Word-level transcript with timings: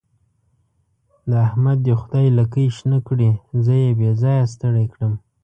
د 1.29 1.31
احمد 1.47 1.77
دې 1.85 1.93
خدای 2.01 2.27
لکۍ 2.39 2.67
شنه 2.77 2.99
کړي؛ 3.07 3.31
زه 3.65 3.73
يې 3.83 3.89
بې 3.99 4.11
ځايه 4.21 4.45
ستړی 4.53 4.85
کړم. 4.93 5.13